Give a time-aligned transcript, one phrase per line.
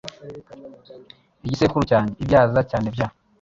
[1.45, 3.07] "Igisekuru cyanjye: Ibyiza cyane bya..."